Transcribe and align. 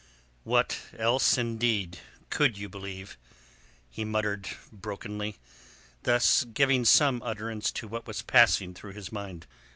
"What 0.43 0.79
else, 0.97 1.37
indeed, 1.37 1.99
could 2.31 2.57
you 2.57 2.67
believe?" 2.67 3.19
he 3.91 4.03
muttered 4.03 4.49
brokenly, 4.71 5.37
thus 6.01 6.43
giving 6.43 6.85
some 6.85 7.21
utterance 7.21 7.71
to 7.73 7.87
what 7.87 8.07
was 8.07 8.23
passing 8.23 8.73
through 8.73 8.93
his 8.93 9.11
mind. 9.11 9.45